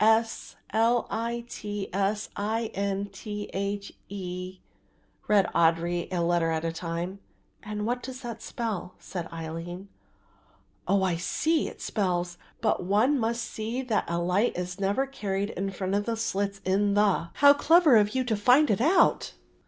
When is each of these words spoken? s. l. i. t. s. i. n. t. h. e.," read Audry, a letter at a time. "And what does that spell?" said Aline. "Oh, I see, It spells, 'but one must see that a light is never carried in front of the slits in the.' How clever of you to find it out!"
s. 0.03 0.55
l. 0.71 1.05
i. 1.11 1.45
t. 1.47 1.87
s. 1.93 2.29
i. 2.35 2.71
n. 2.73 3.05
t. 3.13 3.51
h. 3.53 3.93
e.," 4.09 4.59
read 5.27 5.45
Audry, 5.53 6.07
a 6.11 6.19
letter 6.21 6.49
at 6.49 6.65
a 6.65 6.71
time. 6.71 7.19
"And 7.61 7.85
what 7.85 8.01
does 8.01 8.21
that 8.21 8.41
spell?" 8.41 8.95
said 8.97 9.27
Aline. 9.31 9.89
"Oh, 10.87 11.03
I 11.03 11.17
see, 11.17 11.67
It 11.67 11.81
spells, 11.81 12.39
'but 12.61 12.83
one 12.83 13.19
must 13.19 13.43
see 13.43 13.83
that 13.83 14.05
a 14.07 14.17
light 14.17 14.57
is 14.57 14.79
never 14.79 15.05
carried 15.05 15.51
in 15.51 15.69
front 15.69 15.93
of 15.93 16.05
the 16.05 16.17
slits 16.17 16.61
in 16.65 16.95
the.' 16.95 17.27
How 17.35 17.53
clever 17.53 17.95
of 17.95 18.15
you 18.15 18.23
to 18.23 18.35
find 18.35 18.71
it 18.71 18.81
out!" 18.81 19.33